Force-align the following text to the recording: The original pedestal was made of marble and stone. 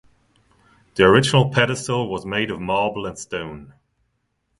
The 0.95 1.03
original 1.03 1.51
pedestal 1.51 2.09
was 2.09 2.25
made 2.25 2.49
of 2.49 2.59
marble 2.59 3.05
and 3.05 3.19
stone. 3.19 3.75